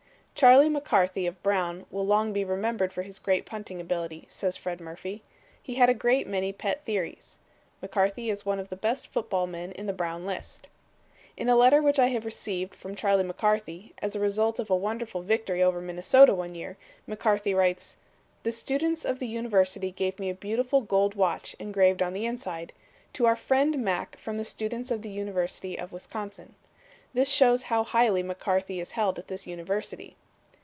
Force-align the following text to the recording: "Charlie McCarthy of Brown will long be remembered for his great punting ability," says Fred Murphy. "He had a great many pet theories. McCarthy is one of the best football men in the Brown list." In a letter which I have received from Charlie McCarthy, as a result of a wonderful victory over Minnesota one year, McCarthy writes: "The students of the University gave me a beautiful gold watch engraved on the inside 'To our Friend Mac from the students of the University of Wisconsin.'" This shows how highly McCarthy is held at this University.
"Charlie 0.33 0.69
McCarthy 0.69 1.27
of 1.27 1.43
Brown 1.43 1.85
will 1.91 2.03
long 2.03 2.33
be 2.33 2.43
remembered 2.43 2.91
for 2.91 3.03
his 3.03 3.19
great 3.19 3.45
punting 3.45 3.79
ability," 3.79 4.25
says 4.27 4.57
Fred 4.57 4.81
Murphy. 4.81 5.21
"He 5.61 5.75
had 5.75 5.87
a 5.87 5.93
great 5.93 6.25
many 6.25 6.51
pet 6.51 6.83
theories. 6.83 7.37
McCarthy 7.79 8.31
is 8.31 8.43
one 8.43 8.57
of 8.59 8.69
the 8.69 8.75
best 8.75 9.05
football 9.09 9.45
men 9.45 9.71
in 9.73 9.85
the 9.85 9.93
Brown 9.93 10.25
list." 10.25 10.67
In 11.37 11.47
a 11.47 11.55
letter 11.55 11.79
which 11.79 11.99
I 11.99 12.07
have 12.07 12.25
received 12.25 12.73
from 12.73 12.95
Charlie 12.95 13.23
McCarthy, 13.23 13.93
as 14.01 14.15
a 14.15 14.19
result 14.19 14.57
of 14.57 14.71
a 14.71 14.75
wonderful 14.75 15.21
victory 15.21 15.61
over 15.61 15.79
Minnesota 15.79 16.33
one 16.33 16.55
year, 16.55 16.75
McCarthy 17.05 17.53
writes: 17.53 17.95
"The 18.41 18.51
students 18.51 19.05
of 19.05 19.19
the 19.19 19.27
University 19.27 19.91
gave 19.91 20.17
me 20.17 20.31
a 20.31 20.33
beautiful 20.33 20.81
gold 20.81 21.13
watch 21.13 21.55
engraved 21.59 22.01
on 22.01 22.13
the 22.13 22.25
inside 22.25 22.73
'To 23.13 23.27
our 23.27 23.35
Friend 23.35 23.77
Mac 23.77 24.17
from 24.17 24.39
the 24.39 24.43
students 24.45 24.89
of 24.89 25.03
the 25.03 25.11
University 25.11 25.77
of 25.77 25.91
Wisconsin.'" 25.91 26.55
This 27.13 27.29
shows 27.29 27.63
how 27.63 27.83
highly 27.83 28.23
McCarthy 28.23 28.79
is 28.79 28.93
held 28.93 29.19
at 29.19 29.27
this 29.27 29.45
University. 29.45 30.15